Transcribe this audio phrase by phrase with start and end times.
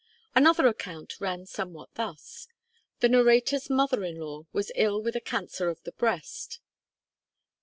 [0.33, 2.47] Another account ran somewhat thus:
[3.01, 6.59] The narrator's mother in law was ill with a cancer of the breast.